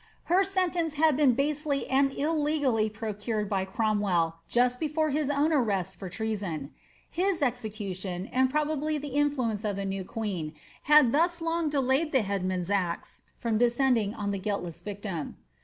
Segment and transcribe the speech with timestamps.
[0.23, 5.95] Her sentence had been basely and illegally procured by Cromwell, just before his own arrest
[5.95, 6.71] for treason.'
[7.07, 10.53] His execution, and probably the in fluence of the new queen,
[10.89, 15.37] had thus long delayed the headsman's axe from descending on the guiltless victim.